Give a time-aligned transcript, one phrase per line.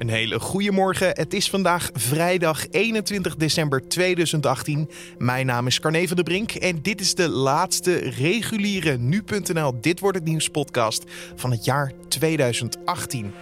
[0.00, 1.08] Een hele goede morgen.
[1.08, 4.90] Het is vandaag vrijdag 21 december 2018.
[5.18, 10.00] Mijn naam is Carne van der Brink en dit is de laatste reguliere nu.nl Dit
[10.00, 13.32] wordt het nieuws podcast van het jaar 2018.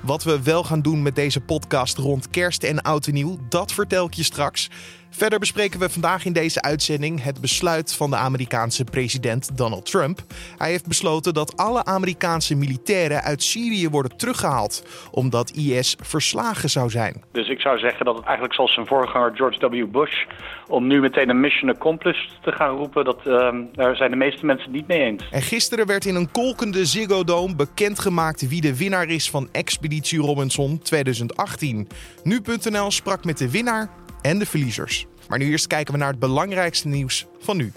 [0.00, 3.72] Wat we wel gaan doen met deze podcast rond kerst en oud en nieuw, dat
[3.72, 4.70] vertel ik je straks.
[5.14, 10.20] Verder bespreken we vandaag in deze uitzending het besluit van de Amerikaanse president Donald Trump.
[10.58, 16.90] Hij heeft besloten dat alle Amerikaanse militairen uit Syrië worden teruggehaald, omdat IS verslagen zou
[16.90, 17.22] zijn.
[17.32, 19.90] Dus ik zou zeggen dat het eigenlijk zoals zijn voorganger George W.
[19.90, 20.24] Bush,
[20.68, 24.46] om nu meteen een mission accomplished te gaan roepen, dat, uh, daar zijn de meeste
[24.46, 25.28] mensen het niet mee eens.
[25.30, 30.20] En gisteren werd in een kolkende Ziggo Dome bekendgemaakt wie de winnaar is van Expeditie
[30.20, 31.88] Robinson 2018.
[32.22, 33.88] Nu.nl sprak met de winnaar
[34.22, 35.06] en de verliezers.
[35.32, 37.72] Maar nu eerst kijken we naar het belangrijkste nieuws van nu.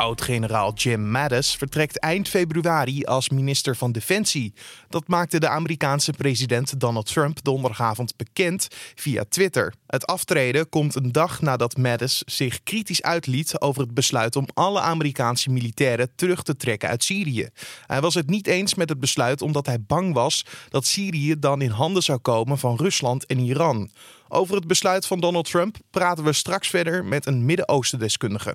[0.00, 4.52] Oud-generaal Jim Mattis vertrekt eind februari als minister van Defensie.
[4.88, 9.74] Dat maakte de Amerikaanse president Donald Trump donderdagavond bekend via Twitter.
[9.86, 14.80] Het aftreden komt een dag nadat Mattis zich kritisch uitliet over het besluit om alle
[14.80, 17.48] Amerikaanse militairen terug te trekken uit Syrië.
[17.86, 21.62] Hij was het niet eens met het besluit omdat hij bang was dat Syrië dan
[21.62, 23.90] in handen zou komen van Rusland en Iran.
[24.28, 28.54] Over het besluit van Donald Trump praten we straks verder met een Midden-Oosten-deskundige.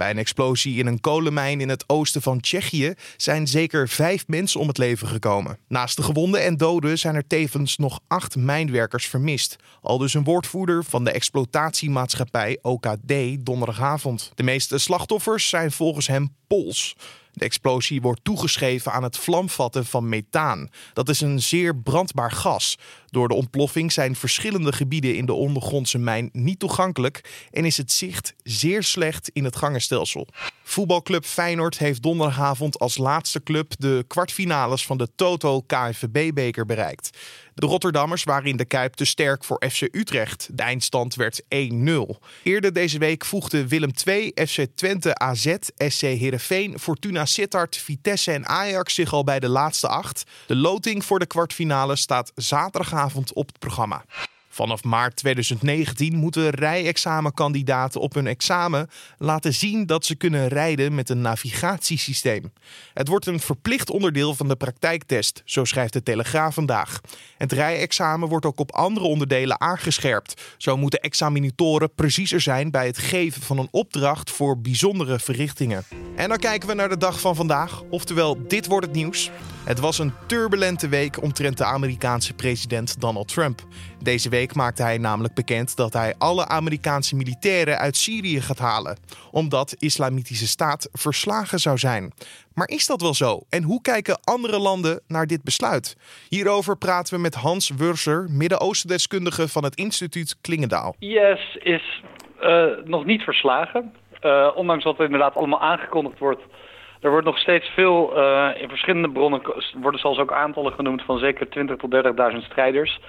[0.00, 4.60] Bij een explosie in een kolenmijn in het oosten van Tsjechië zijn zeker vijf mensen
[4.60, 5.58] om het leven gekomen.
[5.68, 9.56] Naast de gewonden en doden zijn er tevens nog acht mijnwerkers vermist.
[9.82, 14.32] Al dus een woordvoerder van de exploitatiemaatschappij OKD donderdagavond.
[14.34, 16.34] De meeste slachtoffers zijn volgens hem
[17.32, 20.70] De explosie wordt toegeschreven aan het vlamvatten van methaan.
[20.92, 22.78] Dat is een zeer brandbaar gas.
[23.06, 27.92] Door de ontploffing zijn verschillende gebieden in de ondergrondse mijn niet toegankelijk en is het
[27.92, 30.28] zicht zeer slecht in het gangenstelsel.
[30.70, 37.10] Voetbalclub Feyenoord heeft donderdagavond als laatste club de kwartfinales van de Toto KNVB-beker bereikt.
[37.54, 40.48] De Rotterdammers waren in de Kuip te sterk voor FC Utrecht.
[40.52, 41.46] De eindstand werd 1-0.
[42.42, 48.46] Eerder deze week voegden Willem II, FC Twente, AZ, SC Heerenveen, Fortuna Sittard, Vitesse en
[48.46, 50.24] Ajax zich al bij de laatste acht.
[50.46, 54.04] De loting voor de kwartfinale staat zaterdagavond op het programma.
[54.52, 58.88] Vanaf maart 2019 moeten rijexamenkandidaten op hun examen
[59.18, 62.52] laten zien dat ze kunnen rijden met een navigatiesysteem.
[62.94, 67.00] Het wordt een verplicht onderdeel van de praktijktest, zo schrijft de Telegraaf vandaag.
[67.36, 70.42] Het rijexamen wordt ook op andere onderdelen aangescherpt.
[70.56, 75.84] Zo moeten examinatoren preciezer zijn bij het geven van een opdracht voor bijzondere verrichtingen.
[76.16, 79.30] En dan kijken we naar de dag van vandaag, oftewel dit wordt het nieuws.
[79.64, 83.66] Het was een turbulente week omtrent de Amerikaanse president Donald Trump.
[84.02, 88.98] Deze week maakte hij namelijk bekend dat hij alle Amerikaanse militairen uit Syrië gaat halen,
[89.30, 92.12] omdat Islamitische Staat verslagen zou zijn.
[92.54, 93.40] Maar is dat wel zo?
[93.50, 95.96] En hoe kijken andere landen naar dit besluit?
[96.28, 100.94] Hierover praten we met Hans Wurser, Midden-Oosten-deskundige van het instituut Klingendaal.
[100.98, 102.02] IS is
[102.42, 106.42] uh, nog niet verslagen, uh, ondanks dat er inderdaad allemaal aangekondigd wordt
[107.00, 109.42] er wordt nog steeds veel, uh, in verschillende bronnen
[109.80, 111.90] worden zelfs ook aantallen genoemd van zeker 20.000 tot
[112.32, 113.00] 30.000 strijders.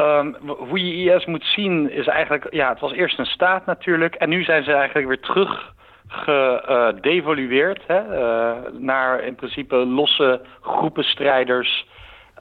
[0.00, 4.14] Um, hoe je IS moet zien is eigenlijk, ja, het was eerst een staat natuurlijk
[4.14, 5.74] en nu zijn ze eigenlijk weer terug
[6.08, 11.86] gedevolueerd uh, uh, naar in principe losse groepen strijders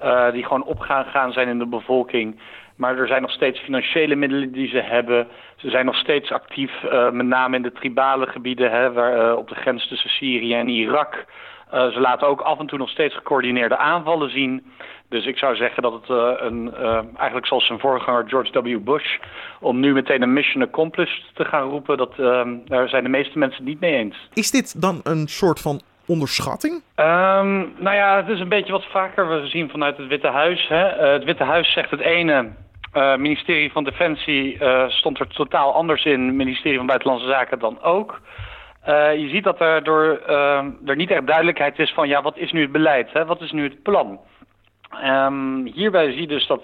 [0.04, 0.68] uh, die gewoon
[1.08, 2.40] gaan zijn in de bevolking.
[2.76, 5.28] Maar er zijn nog steeds financiële middelen die ze hebben.
[5.56, 9.38] Ze zijn nog steeds actief, uh, met name in de tribale gebieden, hè, waar, uh,
[9.38, 11.26] op de grens tussen Syrië en Irak.
[11.74, 14.66] Uh, ze laten ook af en toe nog steeds gecoördineerde aanvallen zien.
[15.10, 16.10] Dus ik zou zeggen dat het
[16.40, 16.74] een,
[17.16, 18.80] eigenlijk zoals zijn voorganger George W.
[18.80, 19.18] Bush,
[19.60, 22.16] om nu meteen een mission accomplished te gaan roepen, dat,
[22.66, 24.30] daar zijn de meeste mensen het niet mee eens.
[24.34, 26.74] Is dit dan een soort van onderschatting?
[26.96, 30.68] Um, nou ja, het is een beetje wat vaker we zien vanuit het Witte Huis.
[30.68, 30.86] Hè.
[31.12, 32.50] Het Witte Huis zegt het ene,
[32.96, 37.82] uh, ministerie van Defensie uh, stond er totaal anders in, ministerie van Buitenlandse Zaken dan
[37.82, 38.22] ook.
[39.16, 40.20] je ziet dat er, door,
[40.86, 43.12] er niet echt duidelijkheid is van, ja, wat is nu het beleid?
[43.14, 43.26] Hè?
[43.26, 44.20] Wat is nu het plan?
[45.04, 46.64] Um, hierbij zie je dus dat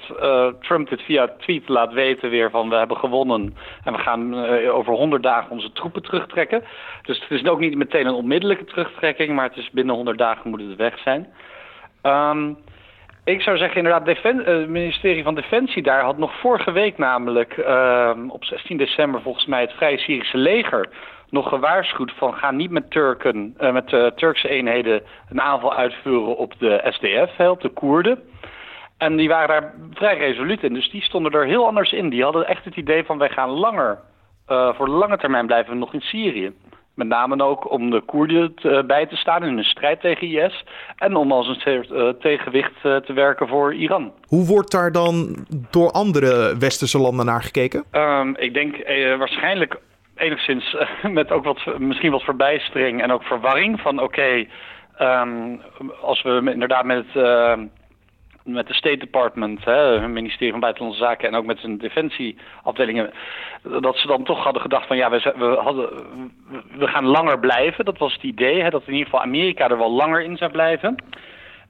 [0.62, 4.94] Trump dit via tweet laat weten weer van we hebben gewonnen en we gaan over
[4.94, 6.64] 100 dagen onze troepen terugtrekken.
[7.04, 10.50] Dus het is ook niet meteen een onmiddellijke terugtrekking, maar het is binnen 100 dagen
[10.50, 11.28] moet het weg zijn.
[12.04, 12.58] Um,
[13.24, 17.58] ik zou zeggen inderdaad, het uh, ministerie van Defensie daar had nog vorige week namelijk
[17.58, 20.90] uh, op 16 december volgens mij het Vrije Syrische leger
[21.30, 26.38] nog gewaarschuwd van ga niet met Turken, uh, met uh, Turkse eenheden een aanval uitvoeren
[26.38, 28.20] op de SDF, hè, op de Koerden.
[28.98, 32.10] En die waren daar vrij resoluut in, dus die stonden er heel anders in.
[32.10, 34.00] Die hadden echt het idee van wij gaan langer,
[34.46, 36.54] voor de lange termijn blijven we nog in Syrië.
[36.96, 38.54] Met name ook om de Koerden
[38.88, 40.64] bij te staan in een strijd tegen IS.
[40.96, 44.12] En om als een uh, tegenwicht te werken voor Iran.
[44.28, 47.84] Hoe wordt daar dan door andere westerse landen naar gekeken?
[47.92, 48.76] Um, ik denk
[49.18, 49.80] waarschijnlijk
[50.16, 50.76] enigszins
[51.20, 53.80] met ook wat, misschien wat verbijstering en ook verwarring.
[53.80, 54.46] Van oké,
[54.96, 55.56] ehm,
[56.02, 57.16] als we inderdaad met het
[58.44, 63.12] met de State Department, hè, hun ministerie van Buitenlandse Zaken en ook met zijn defensieafdelingen,
[63.82, 65.90] dat ze dan toch hadden gedacht van ja, we, we, hadden,
[66.78, 67.86] we gaan langer blijven.
[67.86, 70.52] Dat was het idee, hè, dat in ieder geval Amerika er wel langer in zou
[70.52, 71.04] blijven.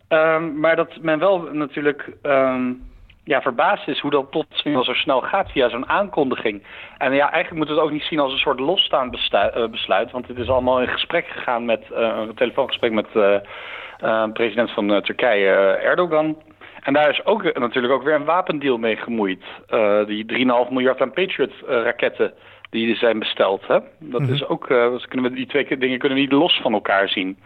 [0.09, 2.89] Um, maar dat men wel natuurlijk um,
[3.23, 6.63] ja, verbaasd is hoe dat plotseling zo snel gaat via zo'n aankondiging.
[6.97, 10.27] En ja, eigenlijk moet het ook niet zien als een soort losstaand eh, besluit, want
[10.27, 15.51] het is allemaal in gesprek gegaan met uh, een telefoongesprek met uh, president van Turkije,
[15.81, 16.37] Erdogan.
[16.81, 19.43] En daar is ook natuurlijk ook weer een wapendeal mee gemoeid.
[19.69, 20.25] Uh, die
[20.65, 22.33] 3,5 miljard aan Patriot-raketten
[22.69, 23.67] die zijn besteld.
[23.67, 23.79] Hè?
[23.99, 27.09] Dat is ook, uh, kunnen we, die twee dingen kunnen we niet los van elkaar
[27.09, 27.37] zien.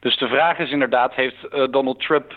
[0.00, 2.32] Dus de vraag is inderdaad, heeft uh, Donald Trump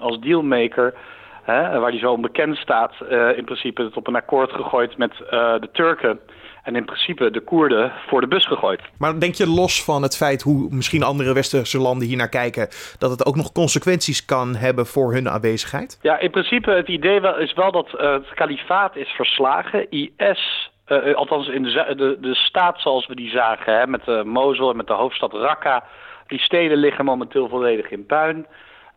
[0.00, 0.94] als dealmaker...
[1.42, 2.94] Hè, waar hij zo onbekend staat,
[3.36, 5.12] in principe het op een akkoord gegooid met
[5.60, 6.20] de Turken
[6.64, 8.80] en in principe de Koerden voor de bus gegooid.
[8.98, 12.68] Maar denk je los van het feit hoe misschien andere westerse landen hier naar kijken,
[12.98, 15.98] dat het ook nog consequenties kan hebben voor hun aanwezigheid?
[16.02, 19.90] Ja, in principe het idee wel, is wel dat uh, het kalifaat is verslagen.
[19.90, 24.04] IS uh, eh, althans in de, de, de staat zoals we die zagen, hè, met
[24.04, 25.84] de Mosul en met de hoofdstad Raqqa.
[26.26, 28.46] Die steden liggen momenteel volledig in puin.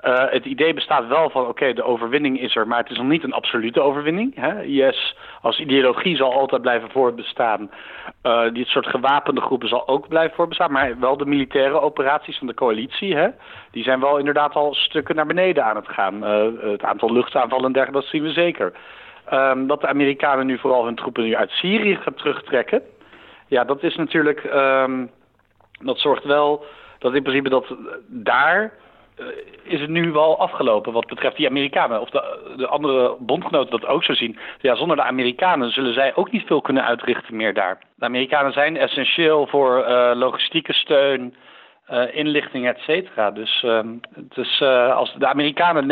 [0.03, 3.07] Uh, het idee bestaat wel van, oké, de overwinning is er, maar het is nog
[3.07, 4.35] niet een absolute overwinning.
[4.35, 4.63] Hè?
[4.63, 7.71] IS als ideologie zal altijd blijven voortbestaan.
[8.23, 12.47] Uh, dit soort gewapende groepen zal ook blijven voortbestaan, maar wel de militaire operaties van
[12.47, 13.27] de coalitie, hè?
[13.71, 16.23] die zijn wel inderdaad al stukken naar beneden aan het gaan.
[16.23, 18.73] Uh, het aantal luchtaanvallen en dergelijke, dat zien we zeker.
[19.33, 22.81] Um, dat de Amerikanen nu vooral hun troepen nu uit Syrië gaan terugtrekken,
[23.47, 25.11] ja, dat is natuurlijk, um,
[25.79, 26.65] dat zorgt wel
[26.99, 27.75] dat in principe dat
[28.07, 28.73] daar
[29.63, 32.01] is het nu wel afgelopen wat betreft die Amerikanen.
[32.01, 34.37] Of de, de, andere bondgenoten dat ook zo zien.
[34.59, 37.79] Ja, zonder de Amerikanen zullen zij ook niet veel kunnen uitrichten meer daar.
[37.95, 41.35] De Amerikanen zijn essentieel voor uh, logistieke steun,
[41.91, 43.31] uh, inlichting, et cetera.
[43.31, 43.65] Dus,
[44.13, 44.61] dus
[44.93, 45.87] als de Amerikanen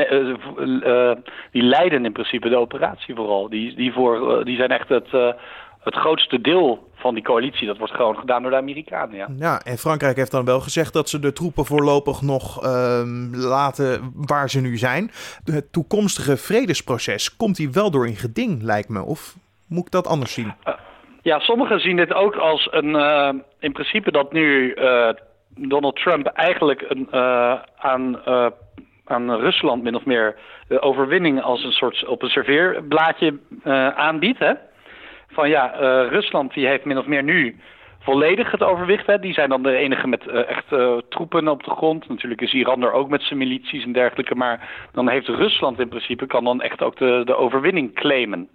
[1.51, 3.49] die leiden in principe de operatie vooral.
[3.49, 5.35] Die, die, voor, die zijn echt het
[5.85, 9.17] het grootste deel van die coalitie, dat wordt gewoon gedaan door de Amerikanen.
[9.17, 13.01] Ja, ja en Frankrijk heeft dan wel gezegd dat ze de troepen voorlopig nog uh,
[13.31, 15.11] laten waar ze nu zijn.
[15.43, 19.01] Het toekomstige vredesproces, komt die wel door in geding, lijkt me?
[19.03, 19.35] Of
[19.67, 20.53] moet ik dat anders zien?
[20.67, 20.73] Uh,
[21.21, 23.29] ja, sommigen zien dit ook als een, uh,
[23.59, 25.09] in principe dat nu uh,
[25.49, 27.13] Donald Trump eigenlijk een,
[27.77, 28.19] aan,
[29.05, 30.35] aan Rusland min of meer
[30.67, 33.39] de overwinning als een soort op een serveerblaadje
[33.95, 34.39] aanbiedt.
[34.39, 34.53] Hè?
[35.35, 37.55] Van ja, uh, Rusland die heeft min of meer nu
[37.99, 39.07] volledig het overwicht.
[39.07, 39.19] Hè.
[39.19, 42.09] Die zijn dan de enige met uh, echt uh, troepen op de grond.
[42.09, 44.35] Natuurlijk is Iran er ook met zijn milities en dergelijke.
[44.35, 48.49] Maar dan heeft Rusland in principe, kan dan echt ook de, de overwinning claimen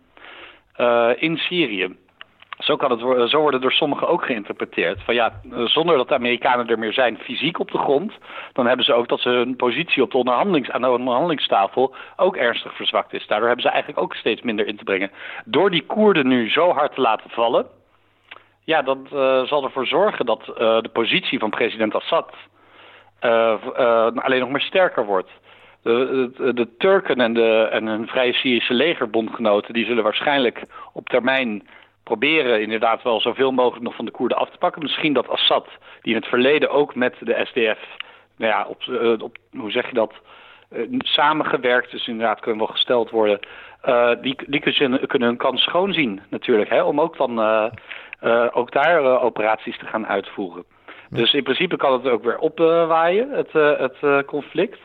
[1.17, 1.97] in Syrië.
[2.61, 5.03] Zo, kan het, zo worden door sommigen ook geïnterpreteerd.
[5.03, 8.13] Van ja, zonder dat de Amerikanen er meer zijn fysiek op de grond,
[8.53, 12.37] dan hebben ze ook dat ze hun positie op de onderhandelings, aan de onderhandelingstafel ook
[12.37, 13.27] ernstig verzwakt is.
[13.27, 15.11] Daardoor hebben ze eigenlijk ook steeds minder in te brengen.
[15.45, 17.67] Door die Koerden nu zo hard te laten vallen,
[18.65, 22.35] ja, dat uh, zal ervoor zorgen dat uh, de positie van president Assad
[24.15, 25.31] alleen nog maar sterker wordt.
[25.83, 30.63] De, de, de, Turken en, de, en hun Vrije Syrische legerbondgenoten die zullen waarschijnlijk
[30.93, 31.69] op termijn
[32.11, 34.83] proberen inderdaad wel zoveel mogelijk nog van de Koerden af te pakken.
[34.83, 35.69] Misschien dat Assad,
[36.03, 37.79] die in het verleden ook met de SDF,
[38.37, 40.13] nou ja, op, uh, op hoe zeg je dat,
[40.73, 43.39] uh, samengewerkt, dus inderdaad kunnen wel gesteld worden,
[43.85, 47.41] uh, die, die kunnen, kunnen hun kans schoon zien natuurlijk, hè, om ook dan
[48.53, 50.65] ook daar operaties te gaan uitvoeren.
[51.11, 54.79] Dus in principe kan het ook weer opwaaien, het, het conflict.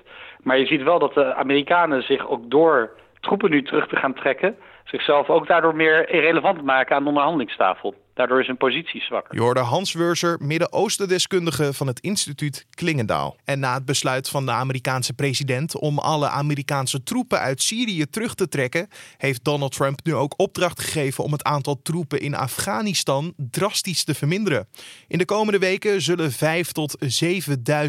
[0.44, 2.90] Maar je ziet wel dat de Amerikanen zich ook door
[3.20, 7.94] troepen nu terug te gaan trekken zichzelf ook daardoor meer irrelevant maken aan de onderhandelingstafel.
[8.16, 9.36] Daardoor is hun positie zwakker.
[9.36, 13.36] Je hoorde Hans Wurzer, Midden-Oosten-deskundige van het instituut Klingendaal.
[13.44, 18.36] En na het besluit van de Amerikaanse president om alle Amerikaanse troepen uit Syrië terug
[18.36, 23.34] te trekken, heeft Donald Trump nu ook opdracht gegeven om het aantal troepen in Afghanistan
[23.38, 24.68] drastisch te verminderen.
[25.08, 26.98] In de komende weken zullen 5 tot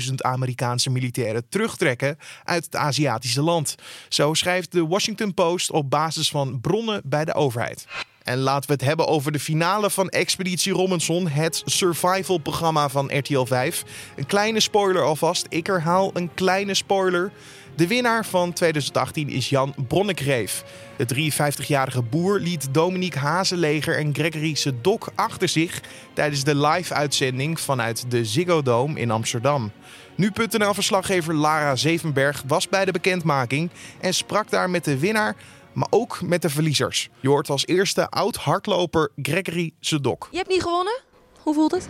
[0.08, 3.74] 7.000 Amerikaanse militairen terugtrekken uit het Aziatische land.
[4.08, 7.86] Zo schrijft de Washington Post op basis van bronnen bij de overheid.
[8.26, 13.44] En laten we het hebben over de finale van Expeditie Robinson, het survival-programma van RTL
[13.44, 13.84] 5.
[14.16, 15.46] Een kleine spoiler alvast.
[15.48, 17.32] Ik herhaal een kleine spoiler.
[17.76, 20.64] De winnaar van 2018 is Jan Bronnekreef.
[20.96, 25.80] De 53-jarige boer liet Dominique Hazeleger en Gregory Sedok achter zich
[26.12, 29.70] tijdens de live-uitzending vanuit de Ziggo Dome in Amsterdam.
[30.14, 35.36] Nu.nl-verslaggever Lara Zevenberg was bij de bekendmaking en sprak daar met de winnaar,
[35.76, 37.10] maar ook met de verliezers.
[37.20, 40.28] Je hoort als eerste oud-hardloper Gregory Sedok.
[40.30, 41.00] Je hebt niet gewonnen?
[41.42, 41.88] Hoe voelt het?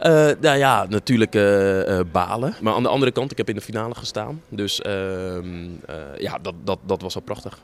[0.00, 2.54] Uh, nou ja, natuurlijk uh, uh, balen.
[2.60, 4.42] Maar aan de andere kant, ik heb in de finale gestaan.
[4.48, 5.70] Dus ehm,
[6.18, 7.58] ja, dat, dat, dat was wel prachtig.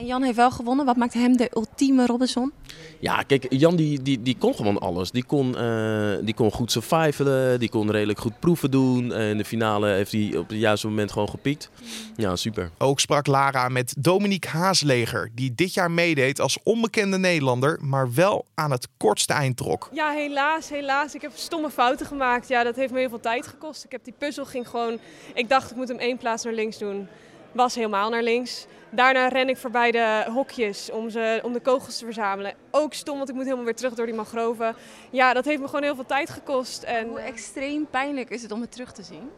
[0.00, 0.86] En Jan heeft wel gewonnen.
[0.86, 2.52] Wat maakt hem de ultieme Robinson?
[2.98, 5.10] Ja, kijk, Jan die, die, die kon gewoon alles.
[5.10, 9.12] Die kon, uh, die kon goed survivalen, die kon redelijk goed proeven doen.
[9.12, 11.70] En in de finale heeft hij op het juiste moment gewoon gepiekt.
[12.16, 12.70] Ja, super.
[12.78, 18.44] Ook sprak Lara met Dominique Haasleger, die dit jaar meedeed als onbekende Nederlander, maar wel
[18.54, 19.88] aan het kortste eind trok.
[19.92, 21.14] Ja, helaas, helaas.
[21.14, 22.48] Ik heb stomme fouten gemaakt.
[22.48, 23.84] Ja, dat heeft me heel veel tijd gekost.
[23.84, 24.98] Ik heb die puzzel ging gewoon...
[25.34, 27.08] Ik dacht, ik moet hem één plaats naar links doen.
[27.52, 28.66] Was helemaal naar links.
[28.90, 32.54] Daarna ren ik voorbij de hokjes om, ze, om de kogels te verzamelen.
[32.70, 34.76] Ook stom, want ik moet helemaal weer terug door die mangroven.
[35.10, 36.82] Ja, dat heeft me gewoon heel veel tijd gekost.
[36.82, 37.08] En...
[37.08, 39.30] Hoe extreem pijnlijk is het om het terug te zien?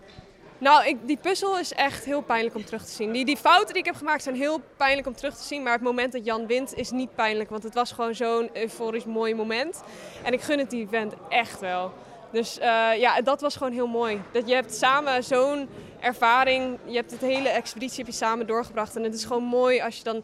[0.59, 3.13] Nou, ik, die puzzel is echt heel pijnlijk om terug te zien.
[3.13, 5.63] Die, die fouten die ik heb gemaakt zijn heel pijnlijk om terug te zien.
[5.63, 7.51] Maar het moment dat Jan wint is niet pijnlijk.
[7.51, 9.83] Want het was gewoon zo'n euforisch mooi moment.
[10.23, 11.93] En ik gun het die vent echt wel.
[12.33, 12.65] Dus uh,
[12.99, 14.23] ja, dat was gewoon heel mooi.
[14.33, 15.69] Dat je hebt samen zo'n
[16.01, 16.79] ervaring.
[16.85, 18.97] Je hebt het hele expeditie samen doorgebracht.
[18.97, 20.23] En het is gewoon mooi als je dan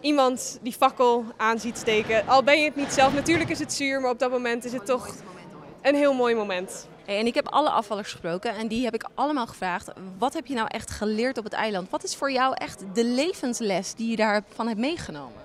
[0.00, 2.28] iemand die fakkel aan ziet steken.
[2.28, 3.14] Al ben je het niet zelf.
[3.14, 5.14] Natuurlijk is het zuur, maar op dat moment is het toch
[5.82, 6.88] een heel mooi moment.
[7.06, 9.90] En ik heb alle afvallers gesproken en die heb ik allemaal gevraagd.
[10.18, 11.90] Wat heb je nou echt geleerd op het eiland?
[11.90, 15.41] Wat is voor jou echt de levensles die je daarvan hebt meegenomen?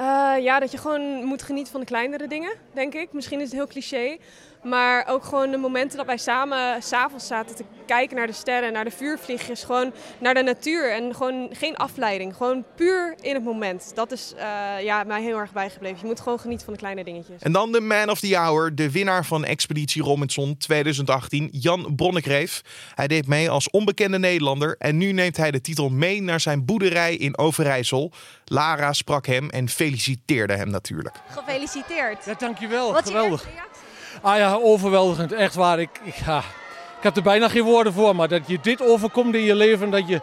[0.00, 3.12] Uh, ja, dat je gewoon moet genieten van de kleinere dingen, denk ik.
[3.12, 4.16] Misschien is het heel cliché.
[4.62, 8.72] Maar ook gewoon de momenten dat wij samen s'avonds zaten te kijken naar de sterren,
[8.72, 10.92] naar de vuurvliegjes, gewoon naar de natuur.
[10.92, 13.92] En gewoon geen afleiding, gewoon puur in het moment.
[13.94, 14.42] Dat is uh,
[14.82, 15.98] ja, mij heel erg bijgebleven.
[16.00, 17.42] Je moet gewoon genieten van de kleine dingetjes.
[17.42, 22.62] En dan de man of the hour, de winnaar van Expeditie Robinson 2018, Jan Bronnekreef.
[22.94, 26.64] Hij deed mee als onbekende Nederlander en nu neemt hij de titel mee naar zijn
[26.64, 28.12] boerderij in Overijssel.
[28.48, 31.14] Lara sprak hem en feliciteerde hem natuurlijk.
[31.28, 32.24] Gefeliciteerd.
[32.24, 32.92] Ja, dankjewel.
[32.92, 33.46] Wat Geweldig.
[34.22, 35.32] Ah ja, overweldigend.
[35.32, 35.80] Echt waar.
[35.80, 36.38] Ik, ik, ja,
[36.96, 38.16] ik heb er bijna geen woorden voor.
[38.16, 39.90] Maar dat je dit overkomt in je leven.
[39.90, 40.20] Dat je,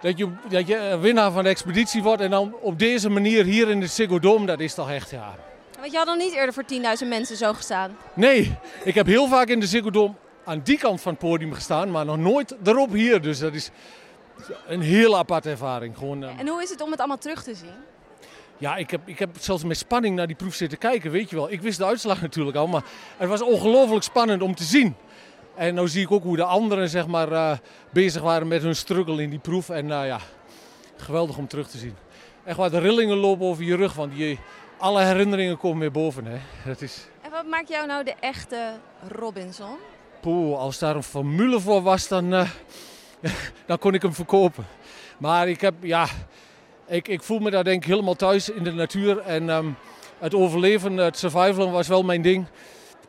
[0.00, 2.22] dat je, dat je winnaar van de expeditie wordt.
[2.22, 4.46] En dan op deze manier hier in de Ziggo Dome.
[4.46, 5.34] Dat is toch echt, ja...
[5.80, 6.64] Want je had nog niet eerder voor
[7.02, 7.96] 10.000 mensen zo gestaan?
[8.14, 11.52] Nee, ik heb heel vaak in de Ziggo Dome aan die kant van het podium
[11.52, 11.90] gestaan.
[11.90, 13.20] Maar nog nooit erop hier.
[13.20, 13.70] Dus dat is
[14.66, 15.96] een heel aparte ervaring.
[15.98, 17.74] Gewoon, en hoe is het om het allemaal terug te zien?
[18.58, 21.36] Ja, ik heb, ik heb zelfs met spanning naar die proef zitten kijken, weet je
[21.36, 21.50] wel.
[21.50, 22.82] Ik wist de uitslag natuurlijk al, maar
[23.16, 24.96] het was ongelooflijk spannend om te zien.
[25.54, 27.52] En nu zie ik ook hoe de anderen zeg maar, uh,
[27.90, 29.68] bezig waren met hun struggle in die proef.
[29.68, 30.18] En uh, ja,
[30.96, 31.96] geweldig om terug te zien.
[32.44, 34.38] Echt waar de rillingen lopen over je rug, want die,
[34.78, 36.24] alle herinneringen komen weer boven.
[36.24, 36.38] Hè.
[36.64, 37.06] Dat is...
[37.20, 38.72] En wat maakt jou nou de echte
[39.08, 39.76] Robinson?
[40.20, 42.50] Poeh, als daar een formule voor was, dan, uh,
[43.66, 44.66] dan kon ik hem verkopen.
[45.18, 46.06] Maar ik heb, ja,
[46.86, 49.18] ik, ik voel me daar denk ik helemaal thuis in de natuur.
[49.18, 49.76] En um,
[50.18, 52.46] het overleven, het survivalen was wel mijn ding.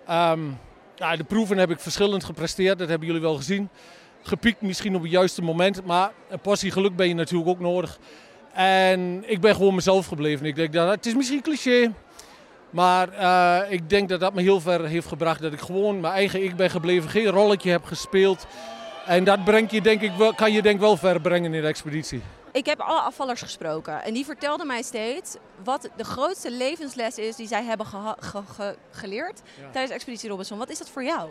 [0.10, 0.60] Um,
[0.96, 3.70] ja, de proeven heb ik verschillend gepresteerd, dat hebben jullie wel gezien.
[4.22, 8.00] Gepiekt misschien op het juiste moment, maar een portie geluk ben je natuurlijk ook nodig.
[8.54, 10.46] En ik ben gewoon mezelf gebleven.
[10.46, 11.94] Ik denk dat het is misschien cliché,
[12.70, 15.42] maar uh, ik denk dat dat me heel ver heeft gebracht.
[15.42, 18.48] Dat ik gewoon mijn eigen ik ben gebleven, geen rolletje heb gespeeld.
[19.06, 21.68] En dat brengt je, denk ik, wel, kan je denk wel ver brengen in de
[21.68, 22.22] expeditie.
[22.52, 27.36] Ik heb alle afvallers gesproken en die vertelden mij steeds wat de grootste levensles is
[27.36, 29.70] die zij hebben ge ge ge geleerd ja.
[29.72, 30.58] tijdens Expeditie Robinson.
[30.58, 31.30] Wat is dat voor jou?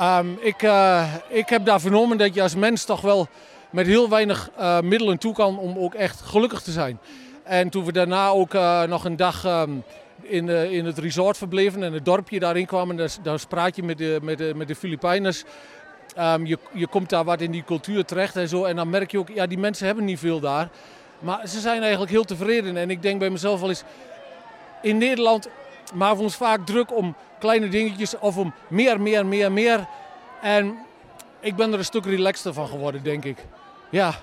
[0.00, 3.28] Um, ik, uh, ik heb daar vernomen dat je als mens toch wel
[3.70, 6.98] met heel weinig uh, middelen toe kan om ook echt gelukkig te zijn.
[7.42, 9.84] En toen we daarna ook uh, nog een dag um,
[10.20, 13.98] in, in het resort verbleven en het dorpje daarin kwamen, daar, daar spraat je met
[13.98, 15.44] de, met de, met de Filipijners.
[16.18, 18.64] Um, je, je komt daar wat in die cultuur terecht en zo.
[18.64, 20.68] En dan merk je ook, ja, die mensen hebben niet veel daar.
[21.18, 22.76] Maar ze zijn eigenlijk heel tevreden.
[22.76, 23.82] En ik denk bij mezelf wel eens,
[24.82, 25.48] in Nederland
[25.94, 29.86] maken we ons vaak druk om kleine dingetjes of om meer, meer, meer, meer.
[30.42, 30.78] En
[31.40, 33.38] ik ben er een stuk relaxter van geworden, denk ik.
[33.90, 34.14] Ja,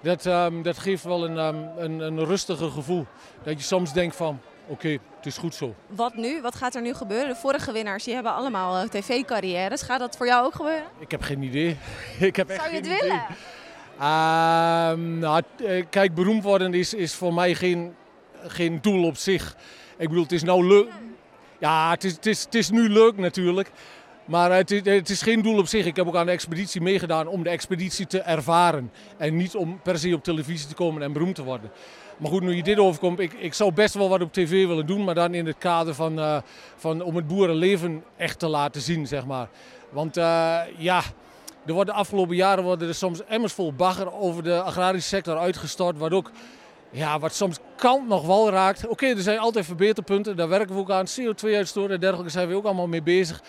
[0.00, 3.06] dat, um, dat geeft wel een, um, een, een rustiger gevoel.
[3.42, 5.74] Dat je soms denkt van, oké, okay, het is goed zo.
[5.86, 6.40] Wat nu?
[6.40, 7.28] Wat gaat er nu gebeuren?
[7.28, 9.82] De vorige winnaars die hebben allemaal uh, tv-carrières.
[9.82, 10.86] Gaat dat voor jou ook gebeuren?
[10.98, 11.76] Ik heb geen idee.
[12.18, 13.22] ik heb echt Zou je het willen?
[13.98, 15.42] Uh, nou,
[15.90, 17.94] kijk, beroemd worden is, is voor mij geen,
[18.42, 19.56] geen doel op zich.
[19.96, 20.88] Ik bedoel, het is nou leuk.
[21.58, 23.70] Ja, het is, het, is, het is nu leuk natuurlijk.
[24.28, 25.86] Maar het, is- het is geen doel op zich.
[25.86, 28.92] Ik heb ook aan de expeditie meegedaan om de expeditie te ervaren.
[29.16, 31.70] En niet om per se op televisie te komen en beroemd te worden.
[32.16, 34.86] Maar goed, nu je dit overkomt, ik, ik zou best wel wat op tv willen
[34.86, 35.04] doen.
[35.04, 36.36] Maar dan in het kader van, eh,
[36.76, 39.48] van om het boerenleven echt te laten zien, zeg maar.
[39.90, 41.02] Want eh, ja,
[41.66, 45.38] er worden de afgelopen jaren worden er soms emmers vol bagger over de agrarische sector
[45.38, 45.98] uitgestort.
[45.98, 46.30] Wat ook
[46.90, 48.86] ja, wat soms kant nog wel raakt.
[48.86, 51.06] Oké, er zijn altijd verbeterpunten, daar werken we ook aan.
[51.06, 53.42] CO2-uitstoot en dergelijke zijn we ook allemaal mee bezig.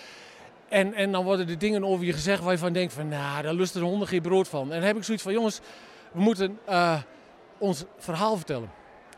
[0.69, 3.41] En, en dan worden er dingen over je gezegd waar je van denkt van, nou,
[3.41, 4.61] daar lusten de honden geen brood van.
[4.71, 5.59] En dan heb ik zoiets van, jongens,
[6.11, 6.97] we moeten eh,
[7.57, 8.69] ons verhaal vertellen.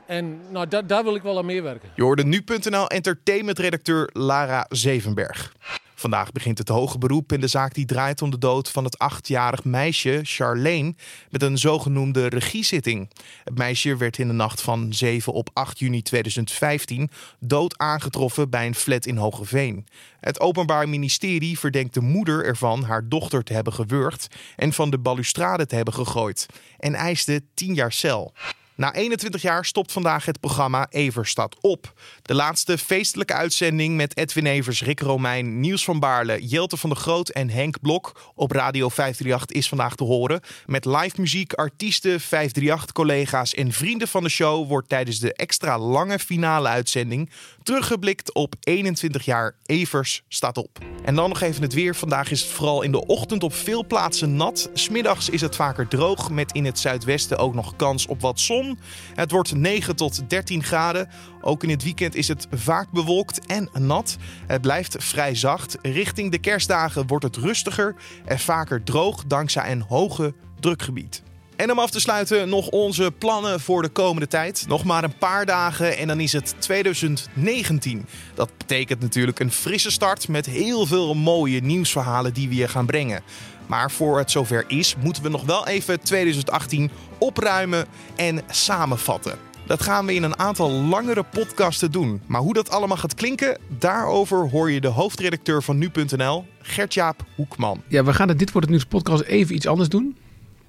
[0.05, 1.89] En nou, da- daar wil ik wel aan meewerken.
[1.95, 5.53] Je hoorde nu.nl entertainmentredacteur Lara Zevenberg.
[6.01, 8.97] Vandaag begint het hoge beroep in de zaak die draait om de dood van het
[8.97, 10.93] achtjarig meisje Charlene
[11.29, 13.09] met een zogenoemde regiezitting.
[13.43, 18.65] Het meisje werd in de nacht van 7 op 8 juni 2015 dood aangetroffen bij
[18.65, 19.87] een flat in Hogeveen.
[20.19, 24.99] Het Openbaar Ministerie verdenkt de moeder ervan haar dochter te hebben gewurgd en van de
[24.99, 26.45] balustrade te hebben gegooid
[26.77, 28.33] en eiste 10 jaar cel.
[28.81, 31.93] Na 21 jaar stopt vandaag het programma Evers staat op.
[32.21, 36.99] De laatste feestelijke uitzending met Edwin Evers, Rick Romein, Niels van Baarle, Jelte van der
[36.99, 40.41] Groot en Henk Blok op Radio 538 is vandaag te horen.
[40.65, 46.19] Met live muziek, artiesten, 538-collega's en vrienden van de show wordt tijdens de extra lange
[46.19, 47.29] finale uitzending
[47.63, 50.79] teruggeblikt op 21 jaar Evers staat op.
[51.03, 51.95] En dan nog even het weer.
[51.95, 54.69] Vandaag is het vooral in de ochtend op veel plaatsen nat.
[54.73, 58.79] Smiddags is het vaker droog met in het zuidwesten ook nog kans op wat zon.
[59.13, 61.09] Het wordt 9 tot 13 graden.
[61.41, 64.17] Ook in het weekend is het vaak bewolkt en nat.
[64.47, 65.77] Het blijft vrij zacht.
[65.81, 71.23] Richting de kerstdagen wordt het rustiger en vaker droog dankzij een hoge drukgebied.
[71.55, 74.65] En om af te sluiten nog onze plannen voor de komende tijd.
[74.67, 78.05] Nog maar een paar dagen en dan is het 2019.
[78.33, 82.85] Dat betekent natuurlijk een frisse start met heel veel mooie nieuwsverhalen die we je gaan
[82.85, 83.23] brengen.
[83.67, 89.37] Maar voor het zover is, moeten we nog wel even 2018 opruimen en samenvatten.
[89.65, 92.21] Dat gaan we in een aantal langere podcasten doen.
[92.25, 97.81] Maar hoe dat allemaal gaat klinken, daarover hoor je de hoofdredacteur van nu.nl, Gertjaap Hoekman.
[97.87, 100.17] Ja, we gaan de Dit Wordt Het Nieuws podcast even iets anders doen.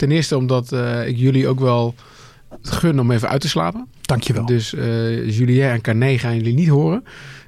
[0.03, 1.95] Ten eerste omdat eh, ik jullie ook wel
[2.63, 3.87] gun om even uit te slapen.
[4.01, 4.47] Dankjewel.
[4.47, 7.05] Dus eh Julien en Carné gaan jullie niet horen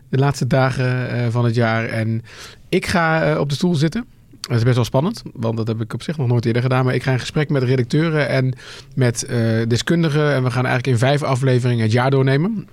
[0.09, 1.85] de laatste dagen eh, van het jaar.
[1.85, 2.23] En
[2.69, 4.05] ik ga op de stoel zitten.
[4.40, 6.85] Dat is best wel spannend, want dat heb ik op zich nog nooit eerder gedaan.
[6.85, 8.55] Maar ik ga in gesprek met redacteuren en
[8.95, 9.27] met
[9.69, 10.35] deskundigen.
[10.35, 12.69] En we gaan eigenlijk in vijf afleveringen het jaar doornemen.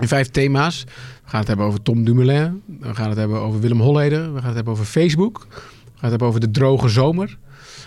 [0.00, 0.84] In vijf thema's.
[1.24, 2.62] We gaan het hebben over Tom Dumoulin.
[2.80, 4.34] We gaan het hebben over Willem Holleder.
[4.34, 5.46] We gaan het hebben over Facebook.
[5.50, 7.38] We gaan het hebben over de droge zomer.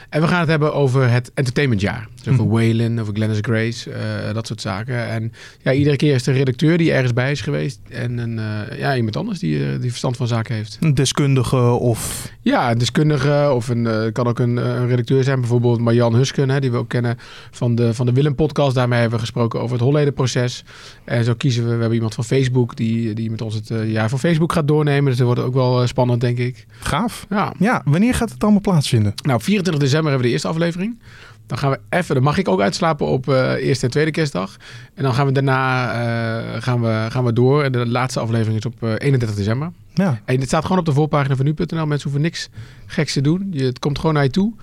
[0.09, 2.07] En we gaan het hebben over het entertainmentjaar.
[2.23, 5.07] Dus over Waylon, over Glennis Grace, eh, dat soort zaken.
[5.07, 7.79] En ja, iedere keer is er een redacteur die ergens bij is geweest.
[7.89, 10.77] En een, eh, ja, iemand anders die, eh, die verstand van zaken heeft.
[10.79, 12.31] Een deskundige of...
[12.41, 15.39] Ja, een deskundige of een, kan ook een, een redacteur zijn.
[15.39, 17.17] Bijvoorbeeld Marjan Husken, hè, die we ook kennen
[17.51, 18.75] van de, van de Willem-podcast.
[18.75, 20.63] Daarmee hebben we gesproken over het Holleden-proces.
[21.03, 24.09] En zo kiezen we, we hebben iemand van Facebook die, die met ons het jaar
[24.09, 25.05] van Facebook gaat doornemen.
[25.05, 26.65] Dus dat wordt ook wel spannend, denk ik.
[26.79, 27.25] Gaaf.
[27.29, 27.53] Ja.
[27.59, 29.13] Ja, wanneer gaat het allemaal plaatsvinden?
[29.23, 30.99] Nou, 24 december hebben we de eerste aflevering.
[31.47, 34.57] Dan gaan we even, dan mag ik ook uitslapen op eh, eerste en tweede kerstdag.
[34.93, 37.63] En dan gaan we daarna eh, gaan we, gaan we door.
[37.63, 39.71] En de laatste aflevering is op eh, 31 december.
[39.93, 40.21] Ja.
[40.25, 41.85] En het staat gewoon op de voorpagina van nu.nl.
[41.85, 42.49] Mensen hoeven niks
[42.85, 43.47] geks te doen.
[43.51, 44.53] Je, het komt gewoon naar je toe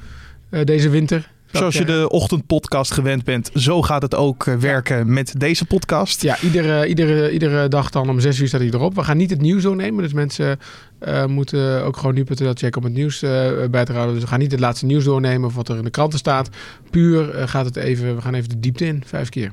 [0.48, 1.30] eh, deze winter.
[1.56, 6.22] Zoals je de ochtendpodcast gewend bent, zo gaat het ook eh, werken met deze podcast.
[6.22, 8.94] Ja, iedere, iedere, iedere dag dan om 6 uur staat hij erop.
[8.94, 10.02] We gaan niet het nieuws doornemen.
[10.02, 10.58] Dus mensen
[10.98, 14.14] eh, moeten ook gewoon nu.nl checken om het nieuws eh, bij te houden.
[14.14, 16.48] Dus we gaan niet het laatste nieuws doornemen of wat er in de kranten staat.
[16.90, 19.02] Puur eh, gaat het even, we gaan even de diepte in.
[19.06, 19.52] Vijf keer.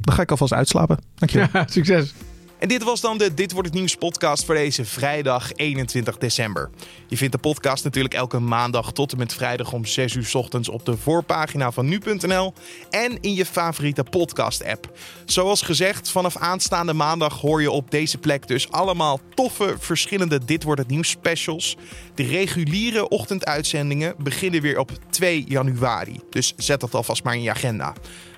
[0.00, 0.98] Dan ga ik alvast uitslapen.
[1.14, 1.48] Dankjewel.
[1.52, 2.14] Ja, succes.
[2.62, 6.70] En dit was dan de Dit wordt het nieuws podcast voor deze vrijdag 21 december.
[7.08, 10.68] Je vindt de podcast natuurlijk elke maandag tot en met vrijdag om 6 uur ochtends
[10.68, 12.52] op de voorpagina van nu.nl
[12.90, 14.98] en in je favoriete podcast app.
[15.24, 20.62] Zoals gezegd, vanaf aanstaande maandag hoor je op deze plek dus allemaal toffe verschillende Dit
[20.62, 21.76] wordt het nieuws specials.
[22.14, 26.20] De reguliere ochtenduitzendingen beginnen weer op 2 januari.
[26.30, 27.94] Dus zet dat alvast maar in je agenda.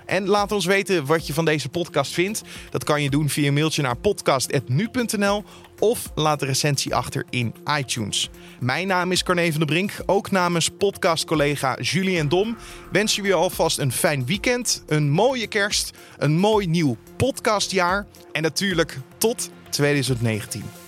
[0.07, 2.43] En laat ons weten wat je van deze podcast vindt.
[2.71, 5.45] Dat kan je doen via een mailtje naar podcast.nu.nl
[5.79, 8.31] of laat een recensie achter in iTunes.
[8.61, 9.93] Mijn naam is Carne van der Brink.
[10.07, 12.57] Ook namens podcastcollega Julien Dom
[12.93, 18.43] wens je je alvast een fijn weekend, een mooie kerst, een mooi nieuw podcastjaar en
[18.43, 20.84] natuurlijk tot 2019.